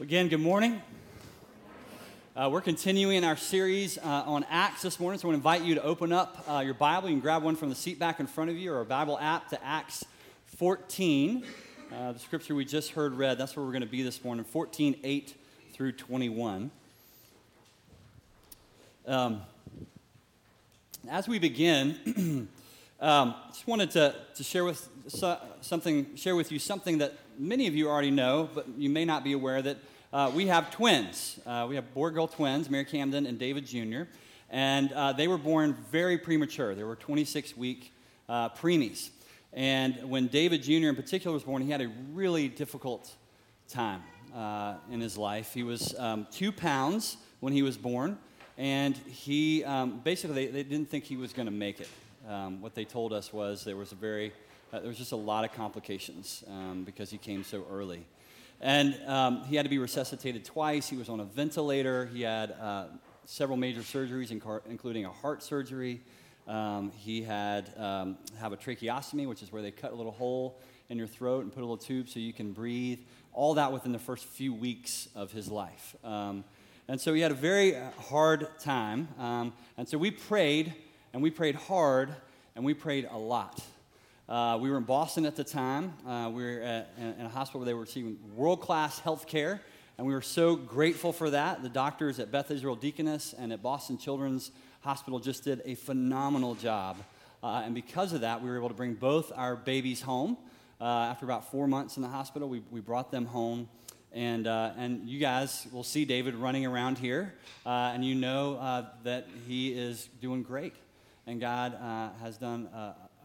[0.00, 0.80] Again, good morning.
[2.36, 5.62] Uh, we're continuing our series uh, on Acts this morning, so I want to invite
[5.66, 7.08] you to open up uh, your Bible.
[7.08, 9.18] You can grab one from the seat back in front of you or a Bible
[9.20, 10.04] app to Acts
[10.56, 11.42] 14.
[11.92, 14.44] Uh, the scripture we just heard read, that's where we're going to be this morning
[14.44, 15.34] 14, 8
[15.72, 16.70] through 21.
[19.08, 19.42] Um,
[21.10, 22.48] as we begin,
[23.00, 27.66] um, just wanted to, to share with so, something, share with you something that many
[27.66, 29.78] of you already know, but you may not be aware that
[30.12, 31.38] uh, we have twins.
[31.46, 34.02] Uh, we have boy girl twins, Mary Camden and David Jr.,
[34.50, 36.74] and uh, they were born very premature.
[36.74, 37.92] They were 26 week
[38.28, 39.10] uh, preemies.
[39.52, 40.88] And when David Jr.
[40.88, 43.14] in particular was born, he had a really difficult
[43.68, 44.02] time
[44.34, 45.52] uh, in his life.
[45.52, 48.18] He was um, two pounds when he was born,
[48.56, 51.88] and he um, basically, they, they, didn't think he was going to make it.
[52.26, 54.32] Um, what they told us was there was a very
[54.72, 58.04] uh, there was just a lot of complications um, because he came so early.
[58.60, 60.88] And um, he had to be resuscitated twice.
[60.88, 62.06] He was on a ventilator.
[62.06, 62.86] He had uh,
[63.24, 66.00] several major surgeries, including a heart surgery.
[66.48, 70.58] Um, he had um, have a tracheostomy, which is where they cut a little hole
[70.88, 73.00] in your throat and put a little tube so you can breathe.
[73.32, 75.94] All that within the first few weeks of his life.
[76.02, 76.44] Um,
[76.88, 79.08] and so he had a very uh, hard time.
[79.18, 80.74] Um, and so we prayed,
[81.12, 82.14] and we prayed hard,
[82.56, 83.62] and we prayed a lot.
[84.28, 85.94] Uh, we were in Boston at the time.
[86.06, 89.62] Uh, we were at, in a hospital where they were receiving world class health care,
[89.96, 91.62] and we were so grateful for that.
[91.62, 94.50] The doctors at Beth Israel Deaconess and at Boston Children's
[94.82, 96.98] Hospital just did a phenomenal job.
[97.42, 100.36] Uh, and because of that, we were able to bring both our babies home.
[100.78, 103.66] Uh, after about four months in the hospital, we, we brought them home.
[104.12, 107.32] And, uh, and you guys will see David running around here,
[107.64, 110.74] uh, and you know that he is doing great.
[111.26, 111.78] And God
[112.20, 112.68] has done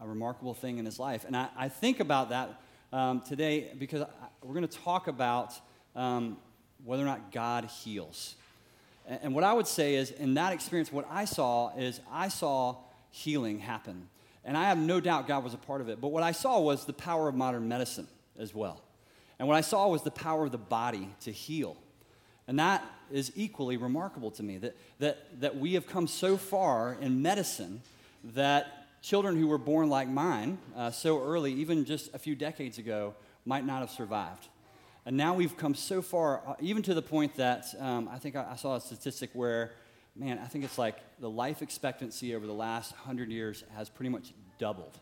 [0.04, 1.24] a remarkable thing in his life.
[1.24, 2.60] And I, I think about that
[2.92, 4.08] um, today because I,
[4.42, 5.54] we're going to talk about
[5.96, 6.36] um,
[6.84, 8.34] whether or not God heals.
[9.08, 12.28] And, and what I would say is, in that experience, what I saw is I
[12.28, 12.76] saw
[13.10, 14.08] healing happen.
[14.44, 16.02] And I have no doubt God was a part of it.
[16.02, 18.06] But what I saw was the power of modern medicine
[18.38, 18.82] as well.
[19.38, 21.78] And what I saw was the power of the body to heal.
[22.46, 26.98] And that is equally remarkable to me that, that, that we have come so far
[27.00, 27.80] in medicine
[28.34, 32.78] that children who were born like mine uh, so early, even just a few decades
[32.78, 34.48] ago, might not have survived.
[35.04, 38.34] And now we've come so far, uh, even to the point that um, I think
[38.34, 39.72] I, I, saw a statistic where,
[40.16, 44.08] man, I think it's like the life expectancy over the last 100 years has pretty
[44.08, 44.98] much doubled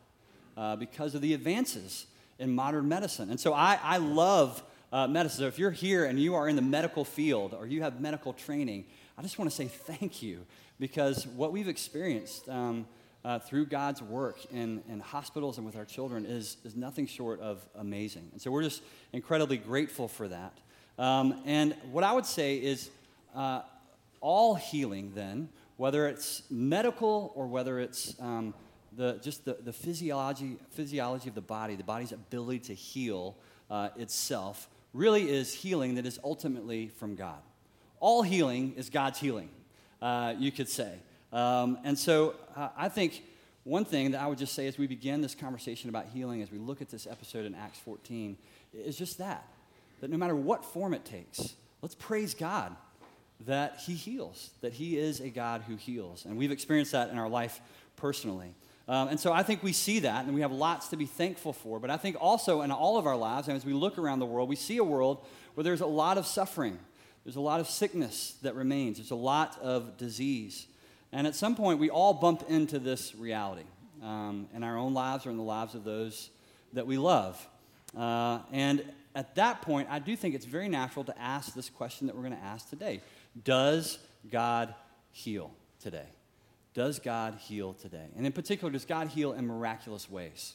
[0.57, 2.07] uh, because of the advances
[2.41, 3.31] in modern medicine.
[3.31, 5.43] And so I, I love uh, medicine.
[5.43, 8.33] So if you're here and you are in the medical field or you have medical
[8.33, 8.85] training,
[9.17, 10.45] I just want to say thank you
[10.81, 12.49] because what we've experienced.
[12.49, 12.87] Um,
[13.25, 17.41] uh, through God's work in, in hospitals and with our children is, is nothing short
[17.41, 18.29] of amazing.
[18.33, 20.59] And so we're just incredibly grateful for that.
[20.99, 22.91] Um, and what I would say is
[23.35, 23.63] uh,
[24.21, 28.55] all healing, then, whether it's medical or whether it's um,
[28.97, 33.37] the, just the, the physiology, physiology of the body, the body's ability to heal
[33.71, 37.41] uh, itself, really is healing that is ultimately from God.
[38.01, 39.49] All healing is God's healing,
[40.03, 40.99] uh, you could say.
[41.33, 43.23] Um, and so uh, I think
[43.65, 46.51] one thing that I would just say as we begin this conversation about healing, as
[46.51, 48.37] we look at this episode in Acts 14,
[48.75, 49.47] is just that.
[50.01, 52.75] That no matter what form it takes, let's praise God
[53.47, 56.25] that He heals, that He is a God who heals.
[56.25, 57.61] And we've experienced that in our life
[57.97, 58.55] personally.
[58.89, 61.53] Um, and so I think we see that, and we have lots to be thankful
[61.53, 61.79] for.
[61.79, 64.27] But I think also in all of our lives, and as we look around the
[64.27, 66.79] world, we see a world where there's a lot of suffering,
[67.25, 70.67] there's a lot of sickness that remains, there's a lot of disease.
[71.13, 73.65] And at some point, we all bump into this reality
[74.03, 76.31] um, in our own lives or in the lives of those
[76.73, 77.47] that we love.
[77.97, 78.83] Uh, and
[79.15, 82.23] at that point, I do think it's very natural to ask this question that we're
[82.23, 83.03] going to ask today
[83.45, 83.99] Does
[84.31, 84.75] God
[85.11, 86.07] heal today?
[86.75, 88.07] Does God heal today?
[88.17, 90.55] And in particular, does God heal in miraculous ways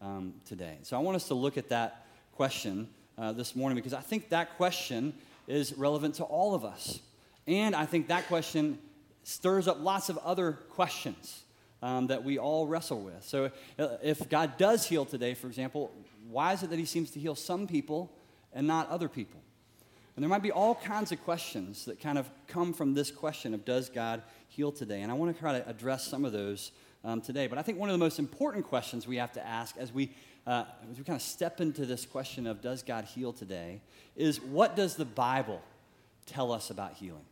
[0.00, 0.78] um, today?
[0.82, 2.88] So I want us to look at that question
[3.18, 5.12] uh, this morning because I think that question
[5.46, 7.00] is relevant to all of us.
[7.46, 8.78] And I think that question
[9.28, 11.42] stirs up lots of other questions
[11.82, 13.22] um, that we all wrestle with.
[13.22, 15.92] So, uh, if God does heal today, for example,
[16.30, 18.10] why is it that He seems to heal some people
[18.54, 19.40] and not other people?
[20.16, 23.52] And there might be all kinds of questions that kind of come from this question
[23.52, 25.02] of does God heal today?
[25.02, 26.72] And I want to try to address some of those
[27.04, 27.46] um, today.
[27.46, 30.10] But I think one of the most important questions we have to ask as we,
[30.46, 33.82] uh, as we kind of step into this question of does God heal today
[34.16, 35.60] is what does the Bible
[36.26, 37.26] tell us about healing?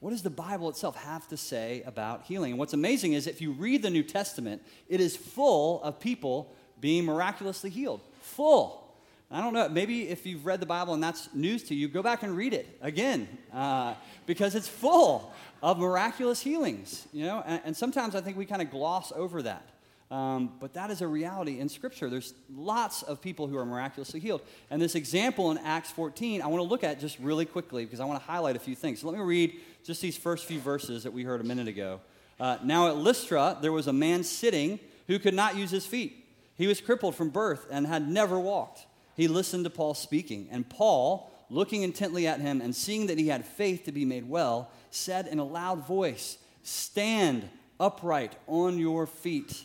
[0.00, 2.52] What does the Bible itself have to say about healing?
[2.52, 6.54] And what's amazing is if you read the New Testament, it is full of people
[6.80, 8.00] being miraculously healed.
[8.20, 8.84] Full.
[9.30, 12.02] I don't know, maybe if you've read the Bible and that's news to you, go
[12.02, 17.42] back and read it again uh, because it's full of miraculous healings, you know?
[17.44, 19.68] And, and sometimes I think we kind of gloss over that.
[20.10, 22.08] Um, but that is a reality in Scripture.
[22.08, 24.40] There's lots of people who are miraculously healed.
[24.70, 28.00] And this example in Acts 14, I want to look at just really quickly because
[28.00, 29.00] I want to highlight a few things.
[29.00, 32.00] So let me read just these first few verses that we heard a minute ago.
[32.40, 36.24] Uh, now at Lystra, there was a man sitting who could not use his feet.
[36.56, 38.86] He was crippled from birth and had never walked
[39.18, 40.46] he listened to Paul speaking.
[40.52, 44.28] And Paul, looking intently at him and seeing that he had faith to be made
[44.28, 47.48] well, said in a loud voice, Stand
[47.80, 49.64] upright on your feet.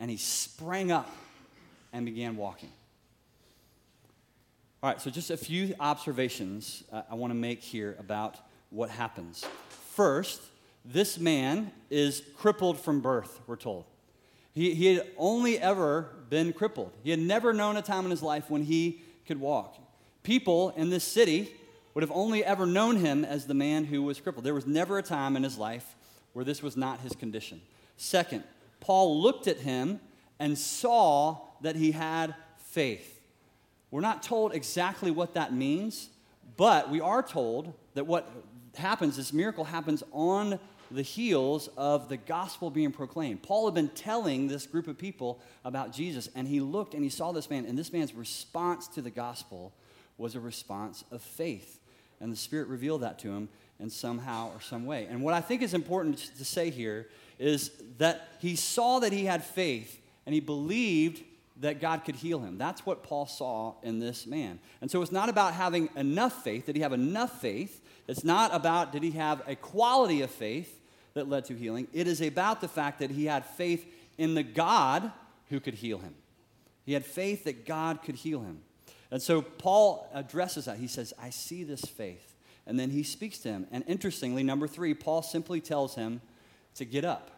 [0.00, 1.10] And he sprang up
[1.92, 2.70] and began walking.
[4.82, 8.36] All right, so just a few observations uh, I want to make here about
[8.70, 9.44] what happens.
[9.94, 10.40] First,
[10.84, 13.86] this man is crippled from birth, we're told.
[14.54, 16.92] He, he had only ever been crippled.
[17.02, 19.78] He had never known a time in his life when he could walk.
[20.22, 21.52] People in this city
[21.94, 24.44] would have only ever known him as the man who was crippled.
[24.44, 25.96] There was never a time in his life
[26.32, 27.60] where this was not his condition.
[27.96, 28.44] Second,
[28.80, 30.00] Paul looked at him
[30.38, 33.20] and saw that he had faith.
[33.90, 36.10] We're not told exactly what that means,
[36.56, 38.30] but we are told that what
[38.76, 40.58] happens, this miracle happens on
[40.90, 43.42] the heels of the gospel being proclaimed.
[43.42, 47.10] Paul had been telling this group of people about Jesus, and he looked and he
[47.10, 49.72] saw this man, and this man's response to the gospel
[50.16, 51.80] was a response of faith.
[52.20, 53.48] And the Spirit revealed that to him
[53.78, 55.06] in somehow or some way.
[55.08, 59.24] And what I think is important to say here is that he saw that he
[59.24, 61.22] had faith, and he believed
[61.60, 62.56] that God could heal him.
[62.58, 64.60] That's what Paul saw in this man.
[64.80, 66.66] And so it's not about having enough faith.
[66.66, 67.84] Did he have enough faith?
[68.06, 70.80] It's not about did he have a quality of faith
[71.14, 71.88] that led to healing.
[71.92, 73.86] It is about the fact that he had faith
[74.18, 75.10] in the God
[75.48, 76.14] who could heal him.
[76.86, 78.60] He had faith that God could heal him.
[79.10, 80.78] And so Paul addresses that.
[80.78, 82.34] He says, I see this faith.
[82.66, 83.66] And then he speaks to him.
[83.72, 86.20] And interestingly, number three, Paul simply tells him
[86.78, 87.30] to get up.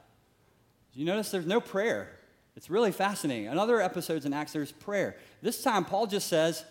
[0.95, 2.09] You notice there's no prayer.
[2.57, 3.47] It's really fascinating.
[3.47, 5.17] In other episodes in Acts, there's prayer.
[5.43, 6.65] This time, Paul just says,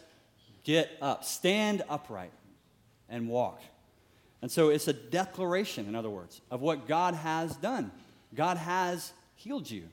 [0.63, 2.33] Get up, stand upright,
[3.07, 3.61] and walk.
[4.41, 7.91] And so it's a declaration, in other words, of what God has done.
[8.35, 9.83] God has healed you,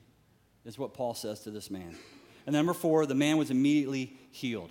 [0.65, 1.97] is what Paul says to this man.
[2.47, 4.71] And number four, the man was immediately healed.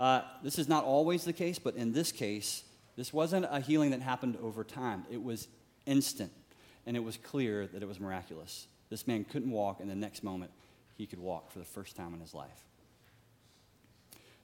[0.00, 2.64] Uh, this is not always the case, but in this case,
[2.96, 5.04] this wasn't a healing that happened over time.
[5.10, 5.48] It was
[5.86, 6.32] instant,
[6.88, 8.66] and it was clear that it was miraculous.
[8.88, 10.50] This man couldn't walk, and the next moment,
[10.96, 12.64] he could walk for the first time in his life.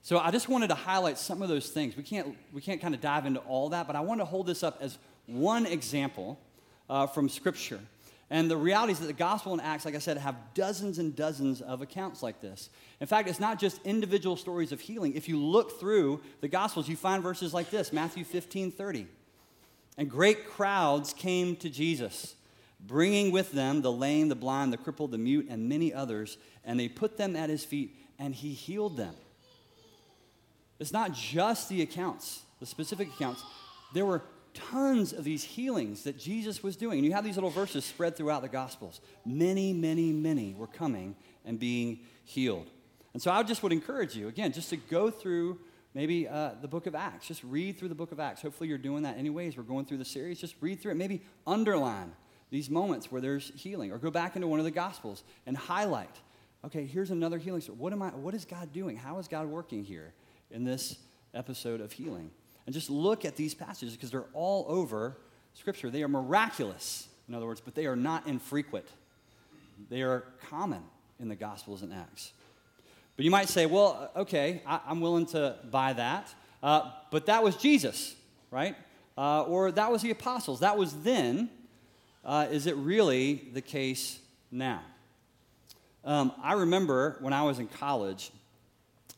[0.03, 1.97] So I just wanted to highlight some of those things.
[1.97, 4.47] We can't, we can't kind of dive into all that, but I want to hold
[4.47, 6.39] this up as one example
[6.91, 7.81] uh, from Scripture.
[8.29, 11.17] And the reality is that the Gospel and Acts, like I said, have dozens and
[11.17, 12.69] dozens of accounts like this.
[13.01, 15.15] In fact, it's not just individual stories of healing.
[15.15, 19.07] If you look through the Gospels, you find verses like this Matthew 15 30.
[19.97, 22.35] And great crowds came to Jesus,
[22.81, 26.79] bringing with them the lame, the blind, the crippled, the mute, and many others, and
[26.79, 29.15] they put them at his feet, and he healed them.
[30.81, 33.43] It's not just the accounts, the specific accounts.
[33.93, 34.23] There were
[34.55, 36.99] tons of these healings that Jesus was doing.
[36.99, 39.01] And you have these little verses spread throughout the Gospels.
[39.27, 42.71] Many, many, many were coming and being healed.
[43.13, 45.59] And so I just would encourage you, again, just to go through
[45.95, 47.27] maybe uh, the book of Acts.
[47.27, 48.43] Just read through the book of Acts.
[48.43, 49.57] Hopefully you're doing that anyways.
[49.57, 50.41] We're going through the series.
[50.41, 50.97] Just read through it.
[50.97, 52.13] Maybe underline
[52.51, 56.17] these moments where there's healing or go back into one of the Gospels and highlight.
[56.65, 57.79] Okay, here's another healing story.
[57.79, 58.97] What, am I, what is God doing?
[58.97, 60.13] How is God working here?
[60.55, 60.97] in this
[61.35, 62.31] episode of healing.
[62.65, 65.19] And just look at these passages because they're all over
[65.53, 65.91] Scripture.
[65.91, 68.87] They are miraculous, in other words, but they are not infrequent.
[69.91, 70.83] They are common
[71.21, 72.33] in the Gospels and Acts.
[73.17, 76.35] But you might say, well, okay, I, am willing to buy that.
[76.63, 78.17] Uh, but that was Jesus,
[78.51, 78.75] right?
[79.17, 80.61] Uh, or that was the apostles.
[80.61, 81.51] That was then.
[82.25, 84.19] Uh, is it really the case
[84.51, 84.83] now?
[86.05, 88.31] Um, I remember when I was in college,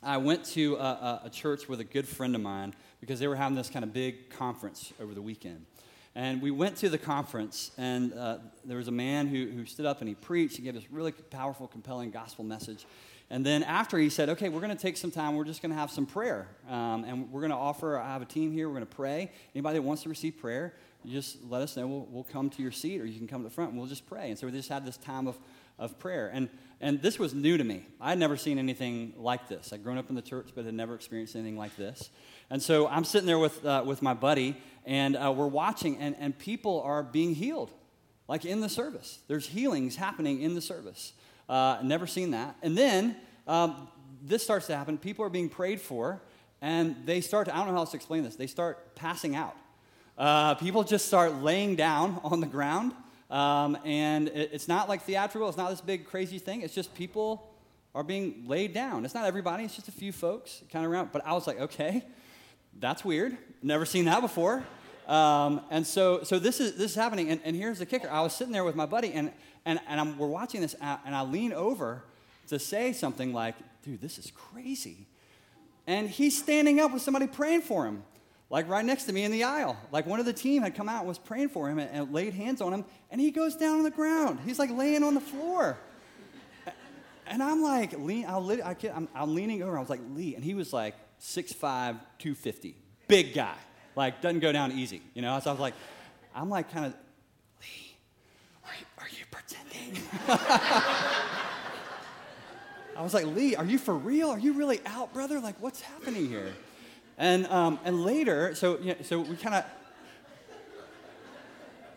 [0.02, 3.34] I went to a, a, church with a good friend of mine because they were
[3.34, 5.66] having this kind of big conference over the weekend.
[6.14, 9.84] And we went to the conference, and uh, there was a man who, who stood
[9.84, 10.56] up and he preached.
[10.56, 12.86] He gave this really powerful, compelling gospel message.
[13.28, 15.34] And then after he said, okay, we're going to take some time.
[15.34, 16.48] We're just going to have some prayer.
[16.68, 18.68] Um, and we're going to offer, I have a team here.
[18.68, 19.32] We're going to pray.
[19.54, 21.86] Anybody that wants to receive prayer, just let us know.
[21.86, 23.88] We'll, we'll come to your seat or you can come to the front and we'll
[23.88, 24.30] just pray.
[24.30, 25.36] And so we just had this time of,
[25.78, 26.30] of prayer.
[26.32, 26.48] And
[26.80, 27.86] and this was new to me.
[28.00, 29.72] I had never seen anything like this.
[29.72, 32.10] I'd grown up in the church, but had never experienced anything like this.
[32.50, 36.14] And so I'm sitting there with, uh, with my buddy, and uh, we're watching, and,
[36.18, 37.72] and people are being healed,
[38.28, 39.20] like in the service.
[39.26, 41.14] There's healings happening in the service.
[41.48, 42.56] Uh, never seen that.
[42.62, 43.88] And then um,
[44.22, 44.98] this starts to happen.
[44.98, 46.20] People are being prayed for,
[46.60, 49.36] and they start to, I don't know how else to explain this, they start passing
[49.36, 49.56] out.
[50.18, 52.92] Uh, people just start laying down on the ground.
[53.30, 56.62] Um, and it, it's not like theatrical, it's not this big crazy thing.
[56.62, 57.52] It's just people
[57.94, 59.04] are being laid down.
[59.04, 61.10] It's not everybody, it's just a few folks kind of around.
[61.12, 62.04] But I was like, okay,
[62.78, 63.36] that's weird.
[63.62, 64.64] Never seen that before.
[65.06, 67.30] Um, and so, so this is this is happening.
[67.30, 69.30] And, and, here's the kicker: I was sitting there with my buddy, and
[69.66, 72.02] and, and I'm, we're watching this, uh, and I lean over
[72.48, 75.06] to say something like, "Dude, this is crazy."
[75.86, 78.02] And he's standing up with somebody praying for him,
[78.48, 79.76] like right next to me in the aisle.
[79.92, 82.14] Like one of the team had come out and was praying for him and, and
[82.14, 84.40] laid hands on him, and he goes down on the ground.
[84.46, 85.76] He's like laying on the floor.
[87.28, 89.76] And I'm like, lean, I'll, I am I'm leaning over.
[89.76, 90.34] I was like, Lee.
[90.34, 91.58] And he was like 6'5,
[92.18, 92.76] 250.
[93.08, 93.54] Big guy.
[93.96, 95.02] Like, doesn't go down easy.
[95.14, 95.38] You know?
[95.40, 95.74] So I was like,
[96.34, 96.94] I'm like kind of,
[102.96, 104.30] I was like, Lee, are you for real?
[104.30, 105.38] Are you really out, brother?
[105.38, 106.54] Like, what's happening here?
[107.18, 109.64] And, um, and later, so, you know, so we kind of,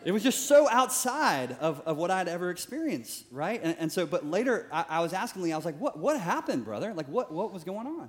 [0.04, 3.60] it was just so outside of, of what I'd ever experienced, right?
[3.62, 6.18] And, and so, but later I, I, was asking Lee, I was like, what, what
[6.18, 6.94] happened, brother?
[6.94, 8.08] Like, what, what was going on?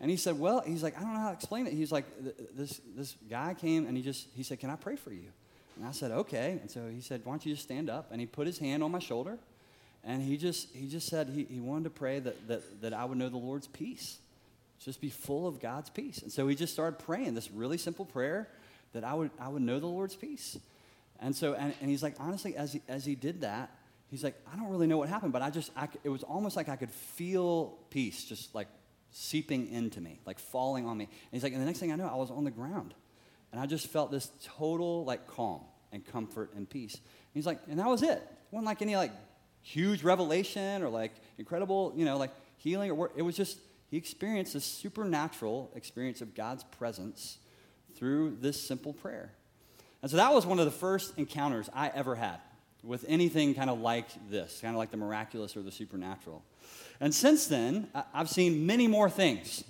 [0.00, 1.72] And he said, well, he's like, I don't know how to explain it.
[1.72, 2.04] He's like,
[2.54, 5.32] this, this guy came and he just, he said, can I pray for you?
[5.78, 6.58] And I said, okay.
[6.60, 8.08] And so he said, why don't you just stand up?
[8.10, 9.38] And he put his hand on my shoulder
[10.04, 13.04] and he just, he just said he, he wanted to pray that, that, that I
[13.04, 14.18] would know the Lord's peace.
[14.84, 16.22] Just be full of God's peace.
[16.22, 18.48] And so he just started praying this really simple prayer
[18.92, 20.58] that I would, I would know the Lord's peace.
[21.20, 23.70] And so, and, and he's like, honestly, as he, as he did that,
[24.10, 26.56] he's like, I don't really know what happened, but I just, I, it was almost
[26.56, 28.68] like I could feel peace just like
[29.10, 31.04] seeping into me, like falling on me.
[31.04, 32.94] And he's like, and the next thing I know, I was on the ground.
[33.52, 35.60] And I just felt this total like calm
[35.92, 36.94] and comfort and peace.
[36.94, 37.02] And
[37.34, 38.18] he's like, and that was it.
[38.18, 39.12] It wasn't like any like
[39.62, 43.12] huge revelation or like incredible, you know, like healing or work.
[43.16, 43.58] It was just,
[43.90, 47.38] he experienced this supernatural experience of God's presence
[47.94, 49.32] through this simple prayer.
[50.02, 52.38] And so that was one of the first encounters I ever had
[52.84, 56.44] with anything kind of like this, kind of like the miraculous or the supernatural.
[57.00, 59.64] And since then, I've seen many more things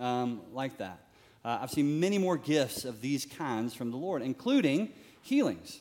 [0.00, 1.00] um, like that.
[1.46, 5.80] Uh, I've seen many more gifts of these kinds from the Lord, including healings.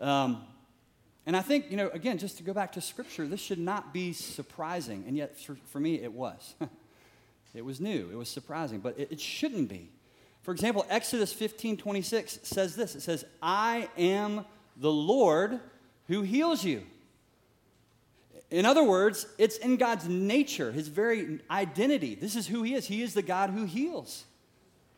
[0.00, 0.42] Um,
[1.24, 3.94] and I think, you know, again, just to go back to Scripture, this should not
[3.94, 5.04] be surprising.
[5.06, 6.56] And yet, for, for me, it was.
[7.54, 9.88] it was new, it was surprising, but it, it shouldn't be.
[10.42, 14.44] For example, Exodus 15 26 says this it says, I am
[14.76, 15.60] the Lord
[16.08, 16.82] who heals you.
[18.50, 22.16] In other words, it's in God's nature, his very identity.
[22.16, 22.88] This is who he is.
[22.88, 24.24] He is the God who heals.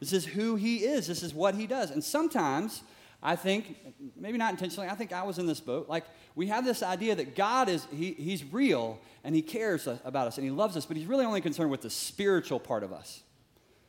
[0.01, 1.07] This is who he is.
[1.07, 1.91] This is what he does.
[1.91, 2.83] And sometimes,
[3.23, 3.77] I think,
[4.17, 5.89] maybe not intentionally, I think I was in this boat.
[5.89, 10.27] Like, we have this idea that God is, he, he's real and he cares about
[10.27, 12.93] us and he loves us, but he's really only concerned with the spiritual part of
[12.93, 13.23] us,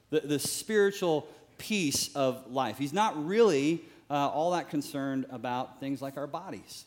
[0.10, 2.78] the, the spiritual piece of life.
[2.78, 6.86] He's not really uh, all that concerned about things like our bodies,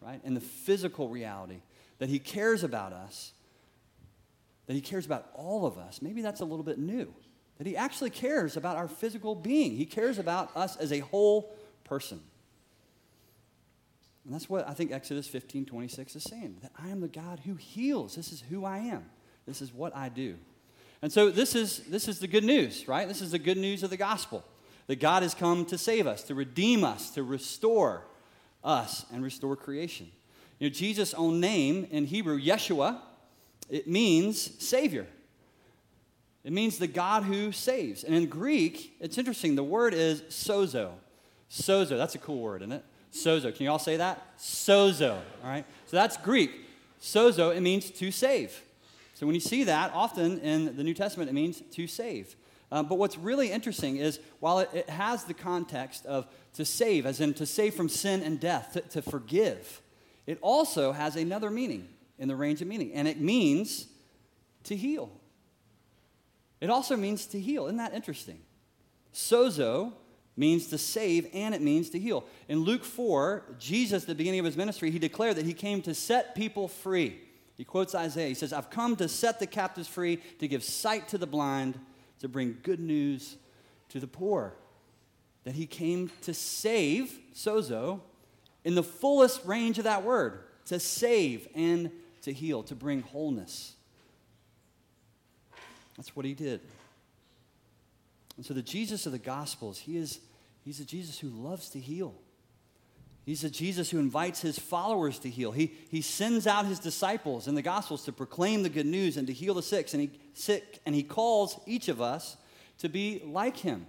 [0.00, 0.20] right?
[0.24, 1.60] And the physical reality
[1.98, 3.32] that He cares about us,
[4.66, 6.00] that He cares about all of us.
[6.02, 7.12] Maybe that's a little bit new.
[7.58, 11.54] That He actually cares about our physical being, He cares about us as a whole
[11.84, 12.20] person.
[14.24, 17.40] And that's what I think Exodus 15 26 is saying that I am the God
[17.44, 18.16] who heals.
[18.16, 19.04] This is who I am,
[19.46, 20.36] this is what I do.
[21.02, 23.06] And so this is, this is the good news, right?
[23.06, 24.42] This is the good news of the gospel
[24.86, 28.04] that God has come to save us, to redeem us, to restore
[28.64, 30.10] us, and restore creation.
[30.58, 33.00] You know, Jesus' own name in Hebrew, Yeshua,
[33.68, 35.06] it means Savior.
[36.46, 38.04] It means the God who saves.
[38.04, 40.92] And in Greek, it's interesting, the word is sozo.
[41.50, 42.84] Sozo, that's a cool word, isn't it?
[43.12, 43.52] Sozo.
[43.52, 44.38] Can you all say that?
[44.38, 45.64] Sozo, all right?
[45.86, 46.52] So that's Greek.
[47.02, 48.62] Sozo, it means to save.
[49.14, 52.36] So when you see that, often in the New Testament, it means to save.
[52.70, 57.06] Um, but what's really interesting is while it, it, has the context of to save,
[57.06, 59.82] as in to save from sin and death, to, to forgive,
[60.26, 61.88] it also has another meaning
[62.20, 63.88] in the range of meaning, and it means
[64.62, 65.10] to heal.
[66.60, 67.66] It also means to heal.
[67.66, 68.40] Isn't that interesting?
[69.12, 69.92] Sozo
[70.36, 72.24] means to save and it means to heal.
[72.48, 75.82] In Luke 4, Jesus, at the beginning of his ministry, he declared that he came
[75.82, 77.20] to set people free.
[77.56, 78.28] He quotes Isaiah.
[78.28, 81.78] He says, I've come to set the captives free, to give sight to the blind,
[82.20, 83.36] to bring good news
[83.88, 84.54] to the poor.
[85.44, 88.00] That he came to save, sozo,
[88.64, 91.90] in the fullest range of that word, to save and
[92.22, 93.75] to heal, to bring wholeness.
[95.96, 96.60] That's what he did.
[98.36, 100.20] And so the Jesus of the Gospels, he is,
[100.64, 102.14] he's a Jesus who loves to heal.
[103.24, 105.50] He's a Jesus who invites his followers to heal.
[105.50, 109.26] He, he sends out his disciples in the Gospels to proclaim the good news and
[109.26, 112.36] to heal the sick and, he, sick, and he calls each of us
[112.78, 113.86] to be like him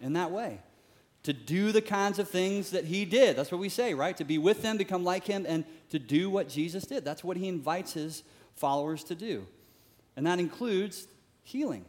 [0.00, 0.60] in that way,
[1.24, 3.36] to do the kinds of things that he did.
[3.36, 4.16] That's what we say, right?
[4.16, 7.04] To be with them, become like him, and to do what Jesus did.
[7.04, 8.22] That's what he invites his
[8.54, 9.46] followers to do.
[10.16, 11.06] And that includes
[11.42, 11.84] healing.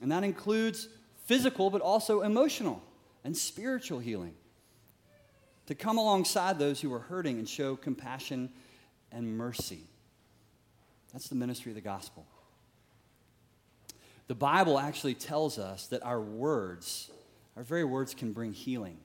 [0.00, 0.88] And that includes
[1.24, 2.82] physical, but also emotional
[3.24, 4.34] and spiritual healing
[5.66, 8.50] to come alongside those who are hurting and show compassion
[9.12, 9.84] and mercy.
[11.12, 12.26] That's the ministry of the gospel.
[14.28, 17.10] The Bible actually tells us that our words,
[17.56, 18.96] our very words, can bring healing.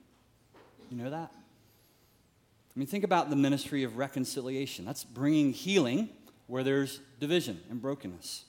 [0.90, 1.32] You know that?
[1.32, 4.84] I mean, think about the ministry of reconciliation.
[4.84, 6.08] That's bringing healing
[6.46, 8.44] where there's division and brokenness.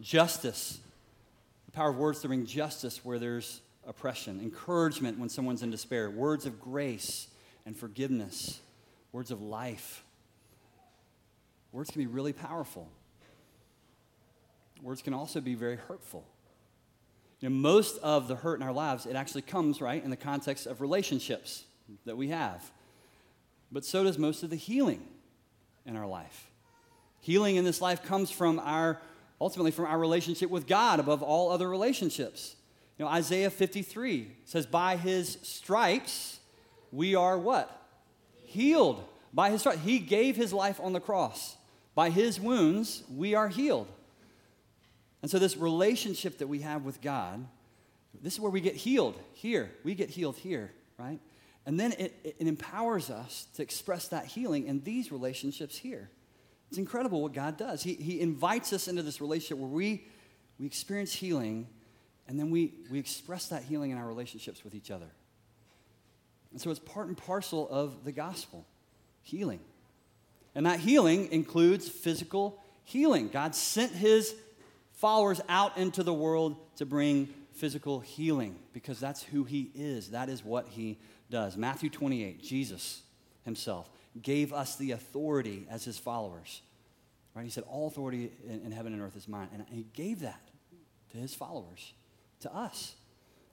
[0.00, 0.80] Justice,
[1.66, 6.10] the power of words to bring justice where there's oppression, encouragement when someone's in despair,
[6.10, 7.28] words of grace
[7.66, 8.60] and forgiveness,
[9.12, 10.02] words of life.
[11.72, 12.88] Words can be really powerful.
[14.82, 16.24] Words can also be very hurtful.
[17.40, 20.16] You know, most of the hurt in our lives, it actually comes, right, in the
[20.16, 21.64] context of relationships
[22.06, 22.70] that we have.
[23.70, 25.06] But so does most of the healing
[25.84, 26.50] in our life.
[27.24, 29.00] Healing in this life comes from our,
[29.40, 32.54] ultimately, from our relationship with God above all other relationships.
[32.98, 36.38] You know, Isaiah 53 says, By his stripes
[36.92, 37.74] we are what?
[38.44, 39.02] Healed.
[39.32, 39.80] By his stripes.
[39.80, 41.56] He gave his life on the cross.
[41.94, 43.88] By his wounds, we are healed.
[45.22, 47.42] And so, this relationship that we have with God,
[48.20, 49.70] this is where we get healed here.
[49.82, 51.20] We get healed here, right?
[51.64, 56.10] And then it, it, empowers us to express that healing in these relationships here.
[56.74, 57.84] It's incredible what God does.
[57.84, 60.08] He, he invites us into this relationship where we,
[60.58, 61.68] we experience healing
[62.26, 65.06] and then we, we express that healing in our relationships with each other.
[66.50, 68.66] And so it's part and parcel of the gospel
[69.22, 69.60] healing.
[70.56, 73.28] And that healing includes physical healing.
[73.28, 74.34] God sent his
[74.94, 80.10] followers out into the world to bring physical healing because that's who he is.
[80.10, 80.98] That is what he
[81.30, 81.56] does.
[81.56, 83.02] Matthew 28, Jesus
[83.44, 83.88] himself
[84.22, 86.62] gave us the authority as his followers.
[87.34, 87.44] Right?
[87.44, 89.48] He said, All authority in, in heaven and earth is mine.
[89.52, 90.40] And he gave that
[91.12, 91.92] to his followers
[92.40, 92.94] to us.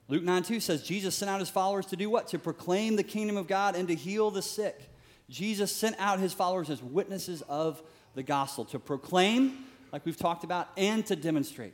[0.07, 2.27] Luke 9 2 says, Jesus sent out his followers to do what?
[2.29, 4.89] To proclaim the kingdom of God and to heal the sick.
[5.29, 7.81] Jesus sent out his followers as witnesses of
[8.15, 9.59] the gospel to proclaim,
[9.93, 11.73] like we've talked about, and to demonstrate.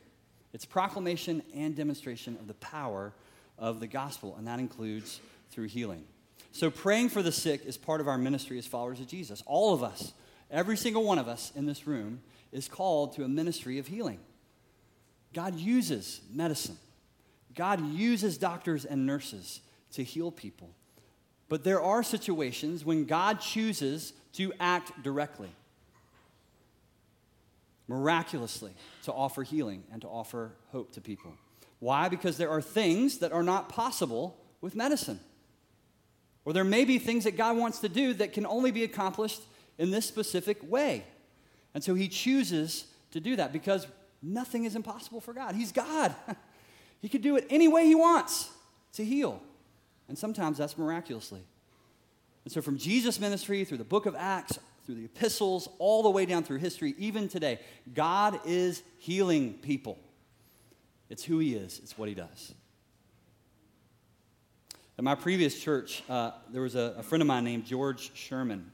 [0.52, 3.12] It's proclamation and demonstration of the power
[3.58, 5.20] of the gospel, and that includes
[5.50, 6.04] through healing.
[6.52, 9.42] So, praying for the sick is part of our ministry as followers of Jesus.
[9.46, 10.12] All of us,
[10.50, 12.20] every single one of us in this room,
[12.52, 14.18] is called to a ministry of healing.
[15.32, 16.78] God uses medicine
[17.58, 19.60] God uses doctors and nurses
[19.92, 20.70] to heal people.
[21.48, 25.48] But there are situations when God chooses to act directly,
[27.88, 28.70] miraculously,
[29.02, 31.32] to offer healing and to offer hope to people.
[31.80, 32.08] Why?
[32.08, 35.18] Because there are things that are not possible with medicine.
[36.48, 39.42] Or there may be things that God wants to do that can only be accomplished
[39.76, 41.04] in this specific way.
[41.74, 43.86] And so he chooses to do that because
[44.22, 45.54] nothing is impossible for God.
[45.54, 46.14] He's God.
[47.00, 48.50] He could do it any way he wants
[48.94, 49.40] to heal.
[50.08, 51.42] And sometimes that's miraculously.
[52.44, 56.10] And so, from Jesus' ministry through the book of Acts, through the epistles, all the
[56.10, 57.60] way down through history, even today,
[57.94, 59.96] God is healing people.
[61.08, 62.52] It's who he is, it's what he does.
[64.98, 68.72] At my previous church, uh, there was a, a, friend of mine named George Sherman,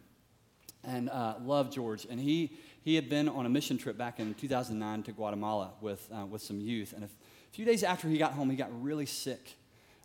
[0.82, 2.06] and uh, loved George.
[2.08, 6.08] And he, he had been on a mission trip back in 2009 to Guatemala with,
[6.10, 6.94] uh, with some youth.
[6.94, 7.10] And a
[7.50, 9.54] few days after he got home, he got really sick.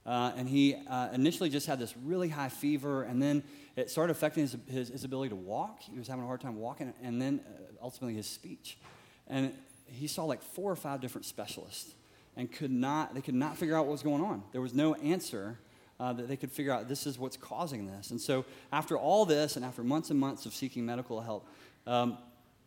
[0.05, 3.41] Uh, and he uh, initially just had this really high fever, and then
[3.77, 5.83] it started affecting his, his, his, ability to walk.
[5.83, 8.77] He was having a hard time walking, and then uh, ultimately his speech.
[9.25, 9.53] And
[9.85, 11.93] he saw like four or five different specialists
[12.35, 14.43] and could not, they could not figure out what was going on.
[14.51, 15.59] There was no answer
[15.99, 18.11] uh, that they could figure out this is what's causing this.
[18.11, 21.47] And so, after all this, and after months and months of seeking medical help,
[21.85, 22.17] um,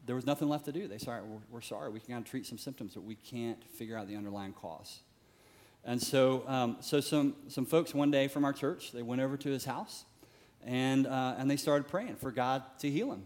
[0.04, 0.88] there was nothing left to do.
[0.88, 3.62] They said, we're, we're, sorry, we can kind of treat some symptoms, but we can't
[3.64, 5.00] figure out the underlying cause.
[5.84, 9.36] And so, um, so some, some folks one day from our church, they went over
[9.36, 10.04] to his house
[10.64, 13.24] and, uh, and they started praying for God to heal him.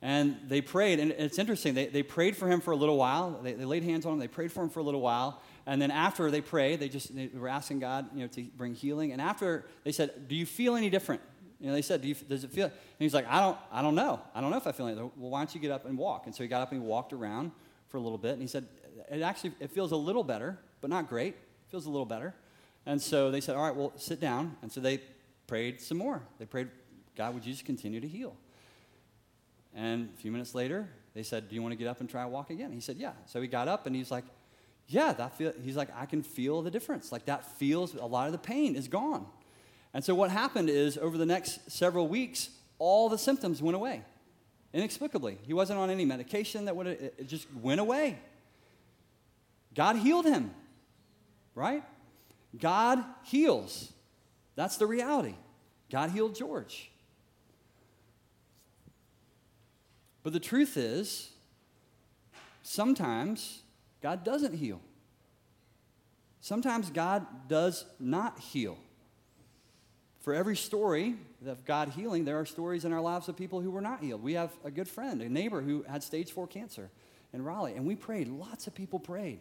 [0.00, 3.40] And they prayed, and it's interesting, they, they prayed for him for a little while.
[3.42, 5.40] They, they laid hands on him, they prayed for him for a little while.
[5.66, 8.74] And then after they prayed, they just they were asking God you know, to bring
[8.74, 9.12] healing.
[9.12, 11.22] And after they said, Do you feel any different?
[11.60, 12.66] You know, they said, Do you, does it feel?
[12.66, 14.20] And he's like, I don't, I don't know.
[14.34, 15.10] I don't know if I feel anything.
[15.16, 16.26] Well, why don't you get up and walk?
[16.26, 17.52] And so he got up and he walked around
[17.88, 18.32] for a little bit.
[18.32, 18.66] And he said,
[19.10, 21.34] it actually, it feels a little better, but not great.
[21.34, 22.34] It feels a little better.
[22.86, 24.56] And so they said, all right, well, sit down.
[24.60, 25.00] And so they
[25.46, 26.22] prayed some more.
[26.38, 26.68] They prayed,
[27.16, 28.36] God, would you just continue to heal?
[29.74, 32.24] And a few minutes later, they said, Do you want to get up and try
[32.26, 32.72] walk again?
[32.72, 33.12] He said, Yeah.
[33.26, 34.24] So he got up and he's like,
[34.86, 37.10] Yeah, that feel, he's like, I can feel the difference.
[37.10, 39.26] Like that feels, a lot of the pain is gone.
[39.94, 44.02] And so what happened is over the next several weeks, all the symptoms went away
[44.72, 45.38] inexplicably.
[45.42, 48.18] He wasn't on any medication that would it just went away.
[49.74, 50.52] God healed him.
[51.54, 51.84] Right?
[52.58, 53.92] God heals.
[54.56, 55.34] That's the reality.
[55.90, 56.90] God healed George.
[60.24, 61.30] But the truth is,
[62.62, 63.60] sometimes
[64.04, 64.82] God doesn't heal.
[66.42, 68.76] Sometimes God does not heal.
[70.20, 71.14] For every story
[71.46, 74.22] of God healing, there are stories in our lives of people who were not healed.
[74.22, 76.90] We have a good friend, a neighbor who had stage four cancer
[77.32, 78.28] in Raleigh, and we prayed.
[78.28, 79.40] Lots of people prayed.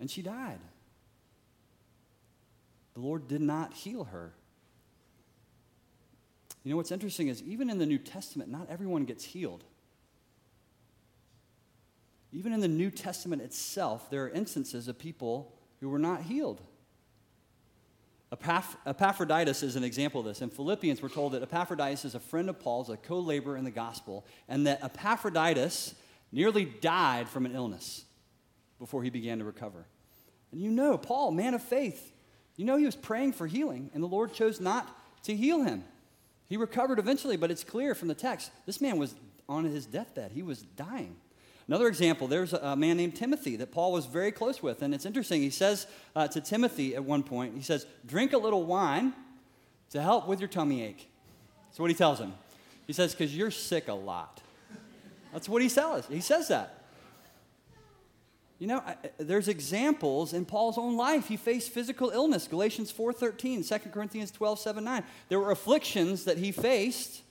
[0.00, 0.58] And she died.
[2.94, 4.32] The Lord did not heal her.
[6.64, 9.62] You know what's interesting is even in the New Testament, not everyone gets healed.
[12.32, 16.60] Even in the New Testament itself, there are instances of people who were not healed.
[18.32, 20.40] Epaph- Epaphroditus is an example of this.
[20.40, 23.64] In Philippians, we're told that Epaphroditus is a friend of Paul's, a co laborer in
[23.64, 25.94] the gospel, and that Epaphroditus
[26.32, 28.04] nearly died from an illness
[28.78, 29.86] before he began to recover.
[30.50, 32.12] And you know, Paul, man of faith,
[32.56, 34.88] you know he was praying for healing, and the Lord chose not
[35.24, 35.84] to heal him.
[36.48, 39.14] He recovered eventually, but it's clear from the text this man was
[39.48, 41.16] on his deathbed, he was dying.
[41.72, 44.82] Another example, there's a man named Timothy that Paul was very close with.
[44.82, 45.40] And it's interesting.
[45.40, 49.14] He says uh, to Timothy at one point, he says, Drink a little wine
[49.88, 51.08] to help with your tummy ache.
[51.70, 52.34] That's what he tells him.
[52.86, 54.42] He says, Because you're sick a lot.
[55.32, 56.04] That's what he says.
[56.10, 56.84] He says that.
[58.58, 58.82] You know,
[59.16, 61.28] there's examples in Paul's own life.
[61.28, 65.04] He faced physical illness, Galatians 4.13, 2 Corinthians 12, 7, 9.
[65.30, 67.22] There were afflictions that he faced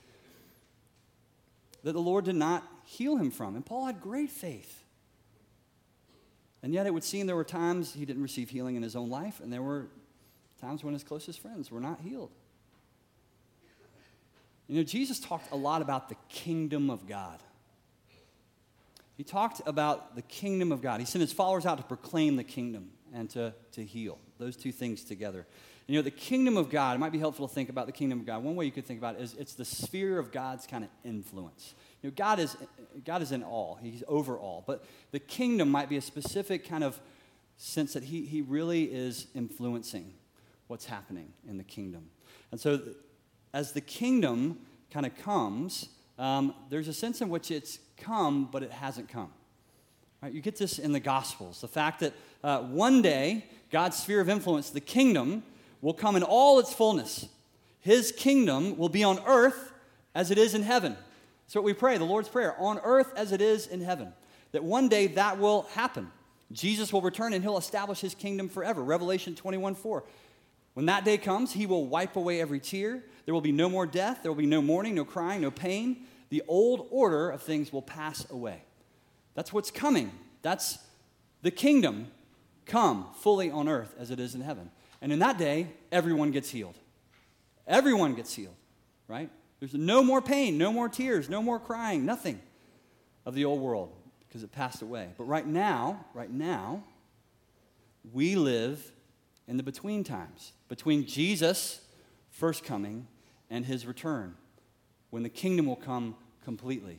[1.84, 3.56] that the Lord did not heal him from.
[3.56, 4.84] And Paul had great faith.
[6.63, 9.10] And yet it would seem there were times he didn't receive healing in his own
[9.10, 9.88] life, and there were
[10.60, 12.32] times when his closest friends were not healed.
[14.67, 17.39] You know, Jesus talked a lot about the kingdom of God.
[19.17, 20.99] He talked about the kingdom of God.
[20.99, 24.17] He sent his followers out to proclaim the kingdom and to, to heal.
[24.38, 25.45] Those two things together.
[25.88, 28.19] You know, the kingdom of God, it might be helpful to think about the kingdom
[28.19, 28.43] of God.
[28.43, 30.89] One way you could think about it is it's the sphere of God's kind of
[31.04, 31.75] influence.
[32.01, 32.57] You know, God is,
[33.05, 34.63] God is in all, He's over all.
[34.65, 36.99] But the kingdom might be a specific kind of
[37.57, 40.13] sense that He, he really is influencing
[40.67, 42.09] what's happening in the kingdom.
[42.51, 42.79] And so,
[43.53, 44.59] as the kingdom
[44.89, 49.31] kind of comes, um, there's a sense in which it's come, but it hasn't come.
[50.21, 50.33] Right?
[50.33, 54.29] You get this in the Gospels the fact that uh, one day, God's sphere of
[54.29, 55.43] influence, the kingdom,
[55.81, 57.27] will come in all its fullness.
[57.79, 59.73] His kingdom will be on earth
[60.13, 60.95] as it is in heaven.
[61.51, 64.13] That's what we pray, the Lord's Prayer, on earth as it is in heaven.
[64.53, 66.09] That one day that will happen.
[66.49, 68.81] Jesus will return and he'll establish his kingdom forever.
[68.81, 70.05] Revelation 21 4.
[70.75, 73.03] When that day comes, he will wipe away every tear.
[73.25, 74.19] There will be no more death.
[74.21, 76.05] There will be no mourning, no crying, no pain.
[76.29, 78.63] The old order of things will pass away.
[79.33, 80.13] That's what's coming.
[80.43, 80.79] That's
[81.41, 82.07] the kingdom
[82.65, 84.71] come fully on earth as it is in heaven.
[85.01, 86.77] And in that day, everyone gets healed.
[87.67, 88.55] Everyone gets healed,
[89.09, 89.29] right?
[89.62, 92.41] There's no more pain, no more tears, no more crying, nothing
[93.28, 93.93] of the old world
[94.28, 95.10] because it passed away.
[95.19, 96.84] But right now, right now,
[98.12, 98.91] we live
[99.47, 101.80] in the between times, between Jesus'
[102.32, 103.06] first coming
[103.52, 104.36] and his return,
[105.12, 106.97] when the kingdom will come completely.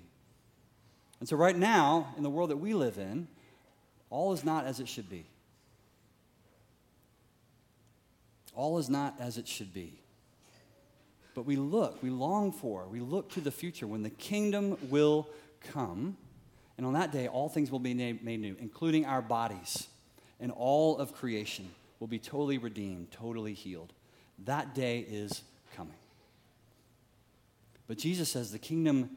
[1.18, 3.27] And so, right now, in the world that we live in,
[4.09, 5.27] all is not as it should be.
[8.55, 9.98] All is not as it should be.
[11.34, 15.28] But we look, we long for, we look to the future when the kingdom will
[15.72, 16.16] come.
[16.76, 19.86] And on that day, all things will be made new, including our bodies.
[20.40, 23.92] And all of creation will be totally redeemed, totally healed.
[24.44, 25.42] That day is
[25.76, 25.94] coming.
[27.86, 29.16] But Jesus says the kingdom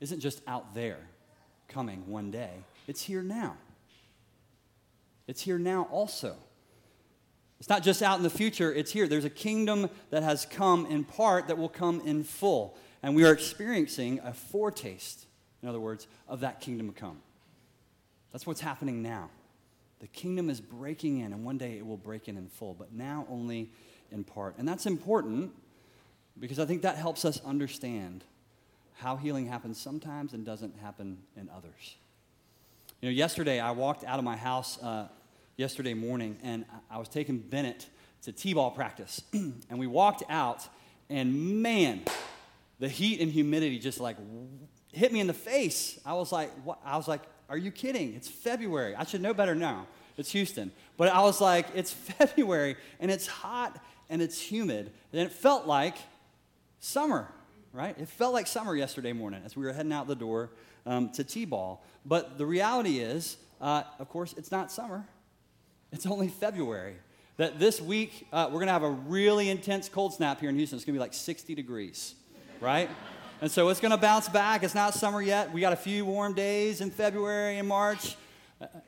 [0.00, 0.98] isn't just out there
[1.68, 2.50] coming one day,
[2.86, 3.56] it's here now.
[5.26, 6.36] It's here now also.
[7.58, 9.08] It's not just out in the future, it's here.
[9.08, 12.76] There's a kingdom that has come in part that will come in full.
[13.02, 15.26] And we are experiencing a foretaste,
[15.62, 17.18] in other words, of that kingdom come.
[18.32, 19.30] That's what's happening now.
[20.00, 22.92] The kingdom is breaking in, and one day it will break in in full, but
[22.92, 23.70] now only
[24.12, 24.58] in part.
[24.58, 25.52] And that's important
[26.38, 28.24] because I think that helps us understand
[28.96, 31.96] how healing happens sometimes and doesn't happen in others.
[33.00, 35.08] You know, yesterday I walked out of my house uh,
[35.56, 37.86] yesterday morning, and I was taking Bennett
[38.22, 39.22] to T ball practice.
[39.32, 40.66] and we walked out,
[41.08, 42.02] and man,
[42.78, 44.16] the heat and humidity just like
[44.92, 45.98] hit me in the face.
[46.04, 46.78] I was like, what?
[46.84, 48.14] I was like, are you kidding?
[48.14, 48.94] It's February.
[48.94, 49.86] I should know better now.
[50.16, 50.72] It's Houston.
[50.96, 54.92] But I was like, it's February and it's hot and it's humid.
[55.12, 55.96] And it felt like
[56.80, 57.28] summer,
[57.72, 57.96] right?
[57.98, 60.50] It felt like summer yesterday morning as we were heading out the door
[60.86, 61.84] um, to T ball.
[62.04, 65.06] But the reality is, uh, of course, it's not summer,
[65.96, 66.96] it's only February.
[67.38, 70.56] That this week, uh, we're going to have a really intense cold snap here in
[70.56, 70.76] Houston.
[70.76, 72.14] It's going to be like 60 degrees,
[72.60, 72.90] right?
[73.38, 74.62] And so it's going to bounce back.
[74.62, 75.52] It's not summer yet.
[75.52, 78.16] We got a few warm days in February and March.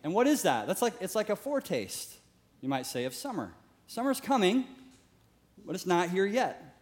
[0.03, 0.67] And what is that?
[0.67, 2.15] That's like it's like a foretaste,
[2.63, 3.53] you might say, of summer.
[3.89, 4.65] Summer's coming,
[5.67, 6.81] but it's not here yet.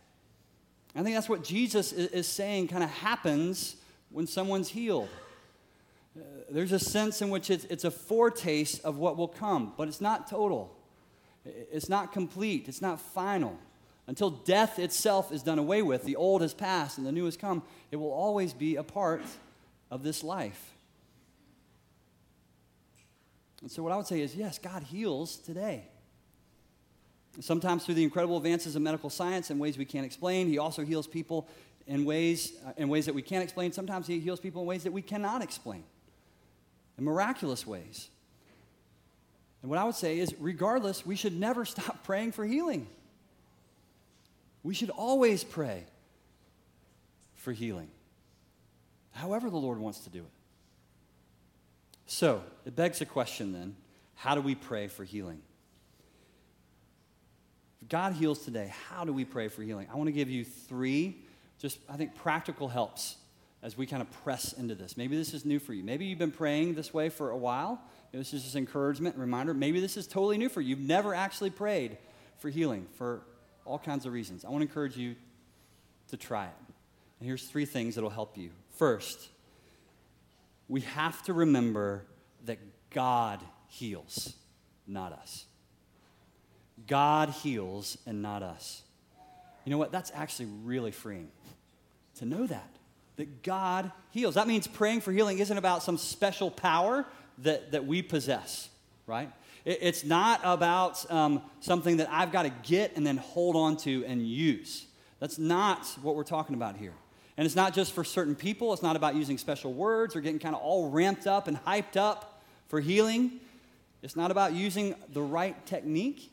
[0.94, 3.74] I think that's what Jesus is saying kind of happens
[4.10, 5.08] when someone's healed.
[6.50, 10.00] There's a sense in which it's, it's a foretaste of what will come, but it's
[10.00, 10.76] not total.
[11.44, 12.68] It's not complete.
[12.68, 13.58] It's not final.
[14.06, 17.36] Until death itself is done away with, the old has passed and the new has
[17.36, 19.22] come, it will always be a part
[19.90, 20.72] of this life.
[23.62, 25.88] And so, what I would say is yes, God heals today.
[27.40, 30.84] Sometimes through the incredible advances of medical science in ways we can't explain, He also
[30.84, 31.48] heals people
[31.86, 33.72] in ways, uh, in ways that we can't explain.
[33.72, 35.82] Sometimes He heals people in ways that we cannot explain,
[36.98, 38.08] in miraculous ways.
[39.62, 42.86] And what I would say is, regardless, we should never stop praying for healing.
[44.62, 45.84] We should always pray
[47.36, 47.88] for healing,
[49.12, 50.30] however the Lord wants to do it.
[52.06, 53.76] So, it begs a question then
[54.14, 55.40] how do we pray for healing?
[57.82, 59.86] If God heals today, how do we pray for healing?
[59.92, 61.18] I want to give you three,
[61.60, 63.16] just I think, practical helps
[63.66, 64.96] as we kind of press into this.
[64.96, 65.82] Maybe this is new for you.
[65.82, 67.82] Maybe you've been praying this way for a while.
[68.12, 69.54] Maybe this is just encouragement, reminder.
[69.54, 70.68] Maybe this is totally new for you.
[70.68, 71.98] You've never actually prayed
[72.38, 73.22] for healing for
[73.64, 74.44] all kinds of reasons.
[74.44, 75.16] I want to encourage you
[76.10, 76.54] to try it.
[77.18, 78.50] And here's three things that'll help you.
[78.76, 79.30] First,
[80.68, 82.04] we have to remember
[82.44, 82.58] that
[82.90, 84.32] God heals,
[84.86, 85.44] not us.
[86.86, 88.82] God heals and not us.
[89.64, 89.90] You know what?
[89.90, 91.32] That's actually really freeing
[92.18, 92.70] to know that.
[93.16, 94.34] That God heals.
[94.34, 97.06] That means praying for healing isn't about some special power
[97.38, 98.68] that, that we possess,
[99.06, 99.30] right?
[99.64, 104.04] It's not about um, something that I've got to get and then hold on to
[104.06, 104.86] and use.
[105.18, 106.92] That's not what we're talking about here.
[107.36, 108.72] And it's not just for certain people.
[108.72, 111.96] It's not about using special words or getting kind of all ramped up and hyped
[111.96, 113.40] up for healing.
[114.02, 116.30] It's not about using the right technique.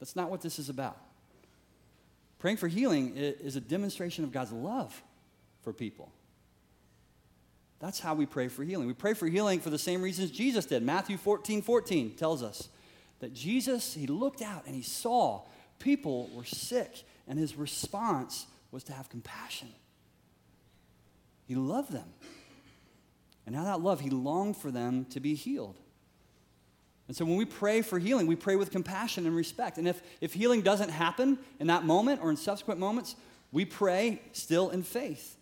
[0.00, 0.98] That's not what this is about.
[2.38, 5.00] Praying for healing is a demonstration of God's love
[5.66, 6.12] for people.
[7.80, 8.86] That's how we pray for healing.
[8.86, 10.80] We pray for healing for the same reasons Jesus did.
[10.80, 12.68] Matthew 14 14 tells us
[13.18, 15.42] that Jesus, he looked out and he saw
[15.80, 19.66] people were sick, and his response was to have compassion.
[21.46, 22.10] He loved them.
[23.44, 25.74] And now that love, he longed for them to be healed.
[27.08, 29.78] And so when we pray for healing, we pray with compassion and respect.
[29.78, 33.16] And if, if healing doesn't happen in that moment or in subsequent moments,
[33.50, 35.35] we pray still in faith.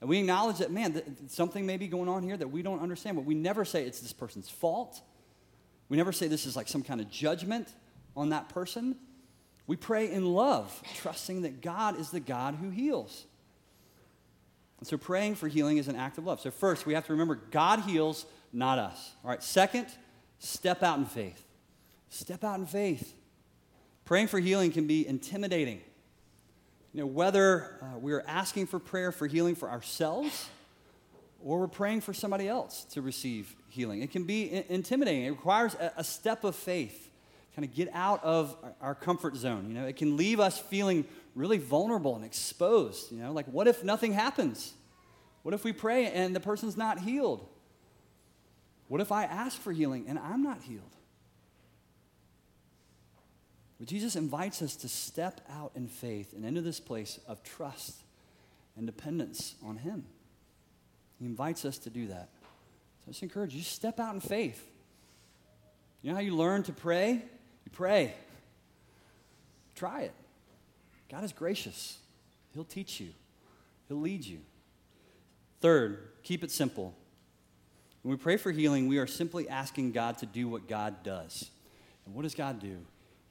[0.00, 3.16] And we acknowledge that, man, something may be going on here that we don't understand,
[3.16, 5.00] but we never say it's this person's fault.
[5.88, 7.68] We never say this is like some kind of judgment
[8.16, 8.96] on that person.
[9.66, 13.24] We pray in love, trusting that God is the God who heals.
[14.78, 16.40] And so praying for healing is an act of love.
[16.40, 19.12] So, first, we have to remember God heals, not us.
[19.24, 19.86] All right, second,
[20.38, 21.42] step out in faith.
[22.10, 23.14] Step out in faith.
[24.04, 25.80] Praying for healing can be intimidating.
[26.96, 30.48] You know, whether uh, we're asking for prayer for healing for ourselves
[31.44, 35.24] or we're praying for somebody else to receive healing, it can be intimidating.
[35.24, 37.10] It requires a, a, step of faith,
[37.54, 39.66] kind of get out of our, our comfort zone.
[39.68, 41.04] You know, it can leave us feeling
[41.34, 43.12] really vulnerable and exposed.
[43.12, 44.72] You know, like what if nothing happens?
[45.42, 47.46] What if we pray and the person's not healed?
[48.88, 50.95] What if I ask for healing and I'm not healed?
[53.78, 58.02] But Jesus invites us to step out in faith and into this place of trust
[58.76, 60.04] and dependence on Him.
[61.18, 62.28] He invites us to do that.
[62.40, 64.62] So I just encourage you, step out in faith.
[66.02, 67.12] You know how you learn to pray?
[67.12, 68.14] You pray.
[69.74, 70.14] Try it.
[71.10, 71.98] God is gracious.
[72.54, 73.10] He'll teach you,
[73.88, 74.38] He'll lead you.
[75.60, 76.94] Third, keep it simple.
[78.02, 81.50] When we pray for healing, we are simply asking God to do what God does.
[82.04, 82.78] And what does God do?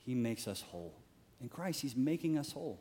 [0.05, 0.93] He makes us whole.
[1.41, 2.79] In Christ, He's making us whole.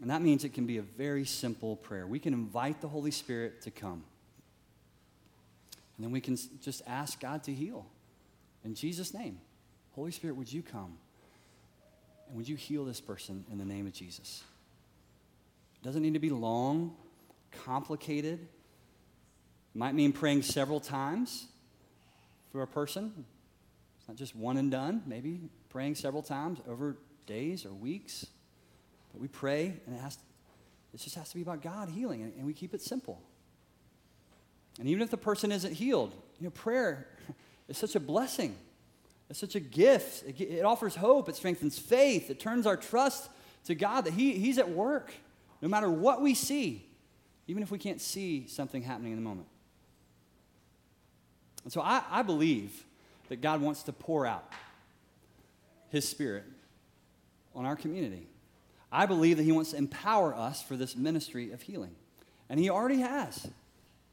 [0.00, 2.06] And that means it can be a very simple prayer.
[2.06, 4.02] We can invite the Holy Spirit to come.
[5.96, 7.86] And then we can just ask God to heal.
[8.64, 9.38] In Jesus' name,
[9.94, 10.98] Holy Spirit, would you come?
[12.28, 14.42] And would you heal this person in the name of Jesus?
[15.80, 16.96] It doesn't need to be long,
[17.64, 18.40] complicated.
[18.40, 21.46] It might mean praying several times
[22.50, 23.24] for a person.
[24.04, 25.40] It's not just one and done, maybe
[25.70, 28.26] praying several times over days or weeks.
[29.10, 30.18] But we pray, and it, has
[30.92, 33.18] it just has to be about God healing, and, and we keep it simple.
[34.78, 37.08] And even if the person isn't healed, you know, prayer
[37.68, 38.54] is such a blessing.
[39.30, 40.22] It's such a gift.
[40.28, 41.30] It, it, offers hope.
[41.30, 42.28] It strengthens faith.
[42.28, 43.30] It turns our trust
[43.64, 45.14] to God that he, He's at work
[45.62, 46.84] no matter what we see,
[47.46, 49.48] even if we can't see something happening in the moment.
[51.62, 52.84] And so I, I believe
[53.28, 54.50] that God wants to pour out
[55.90, 56.44] His Spirit
[57.54, 58.26] on our community.
[58.90, 61.94] I believe that He wants to empower us for this ministry of healing.
[62.48, 63.48] And He already has.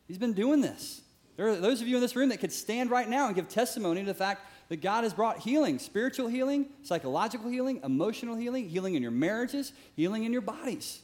[0.07, 1.01] He's been doing this.
[1.37, 3.47] There are those of you in this room that could stand right now and give
[3.47, 8.69] testimony to the fact that God has brought healing spiritual healing, psychological healing, emotional healing,
[8.69, 11.01] healing in your marriages, healing in your bodies.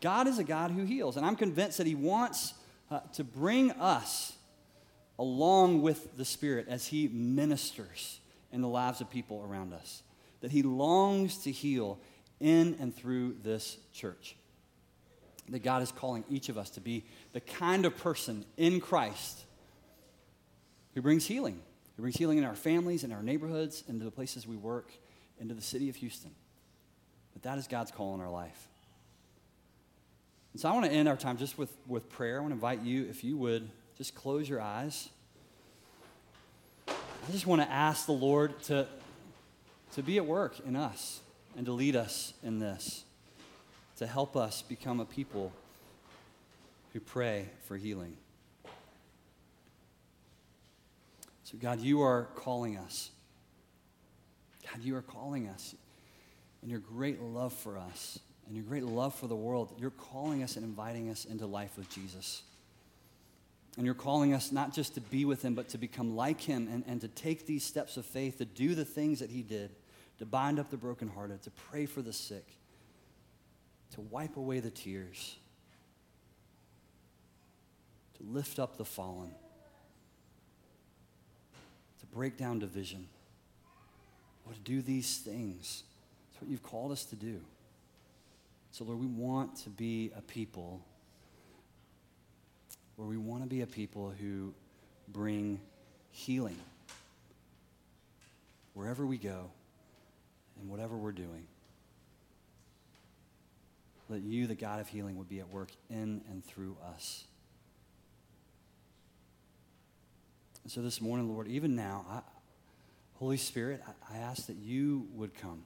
[0.00, 1.16] God is a God who heals.
[1.16, 2.54] And I'm convinced that He wants
[2.90, 4.34] uh, to bring us
[5.18, 8.20] along with the Spirit as He ministers
[8.52, 10.02] in the lives of people around us.
[10.40, 11.98] That He longs to heal
[12.40, 14.36] in and through this church.
[15.48, 19.44] That God is calling each of us to be the kind of person in Christ
[20.94, 21.60] who brings healing.
[21.96, 24.92] Who brings healing in our families, in our neighborhoods, into the places we work,
[25.38, 26.30] into the city of Houston.
[27.32, 28.68] But that is God's call in our life.
[30.52, 32.38] And so I want to end our time just with, with prayer.
[32.38, 33.70] I want to invite you, if you would,
[34.02, 35.10] just close your eyes.
[36.88, 38.88] I just want to ask the Lord to,
[39.92, 41.20] to be at work in us
[41.56, 43.04] and to lead us in this,
[43.98, 45.52] to help us become a people
[46.92, 48.16] who pray for healing.
[51.44, 53.10] So, God, you are calling us.
[54.68, 55.76] God, you are calling us
[56.64, 59.72] in your great love for us and your great love for the world.
[59.78, 62.42] You're calling us and inviting us into life with Jesus.
[63.76, 66.68] And you're calling us not just to be with him, but to become like him
[66.70, 69.70] and, and to take these steps of faith, to do the things that he did,
[70.18, 72.46] to bind up the brokenhearted, to pray for the sick,
[73.92, 75.36] to wipe away the tears,
[78.18, 79.30] to lift up the fallen,
[82.00, 83.08] to break down division.
[84.46, 85.84] Or to do these things.
[86.32, 87.40] That's what you've called us to do.
[88.72, 90.84] So, Lord, we want to be a people
[93.02, 94.54] where we want to be a people who
[95.08, 95.60] bring
[96.12, 96.56] healing
[98.74, 99.50] wherever we go
[100.60, 101.48] and whatever we're doing.
[104.08, 107.24] That you, the God of healing, would be at work in and through us.
[110.62, 112.20] And so this morning, Lord, even now, I,
[113.14, 115.64] Holy Spirit, I, I ask that you would come.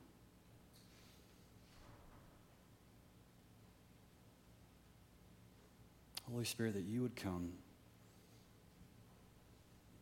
[6.30, 7.52] Holy Spirit, that you would come.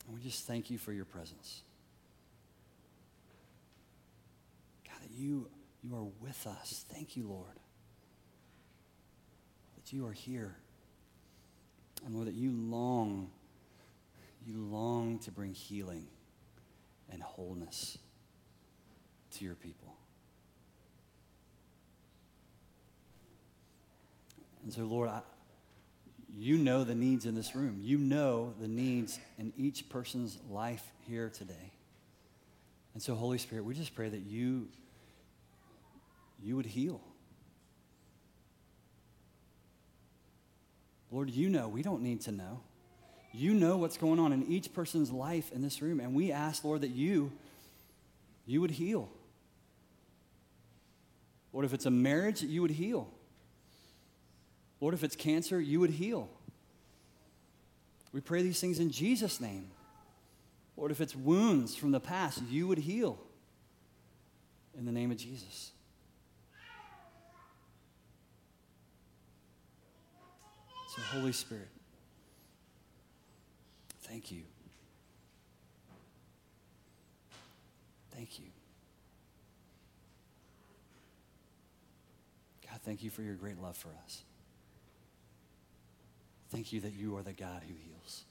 [0.06, 1.62] And we just thank you for your presence.
[4.86, 5.48] God, that you,
[5.82, 6.84] you are with us.
[6.88, 7.58] Thank you, Lord.
[9.76, 10.56] That you are here.
[12.04, 13.30] And Lord, that you long,
[14.46, 16.06] you long to bring healing
[17.10, 17.98] and wholeness
[19.32, 19.94] to your people.
[24.62, 25.20] And so, Lord, I,
[26.36, 27.78] you know the needs in this room.
[27.80, 31.72] You know the needs in each person's life here today.
[32.92, 34.68] And so, Holy Spirit, we just pray that you,
[36.42, 37.00] you would heal.
[41.10, 41.68] Lord, you know.
[41.68, 42.60] We don't need to know.
[43.32, 46.00] You know what's going on in each person's life in this room.
[46.00, 47.30] And we ask, Lord, that you,
[48.46, 49.08] you would heal.
[51.52, 53.08] Lord, if it's a marriage, you would heal.
[54.80, 56.28] Lord, if it's cancer, you would heal.
[58.12, 59.70] We pray these things in Jesus' name.
[60.76, 63.18] Lord, if it's wounds from the past, you would heal.
[64.76, 65.70] In the name of Jesus.
[70.94, 71.68] So, Holy Spirit,
[74.02, 74.42] thank you.
[78.14, 78.46] Thank you.
[82.70, 84.22] God, thank you for your great love for us.
[86.54, 88.22] Thank you that you are the God who heals.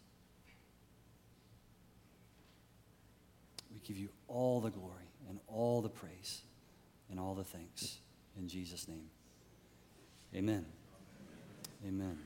[3.70, 6.44] We give you all the glory and all the praise
[7.12, 7.98] and all the thanks.
[8.38, 9.10] In Jesus' name.
[10.34, 10.66] Amen.
[11.86, 12.18] Amen.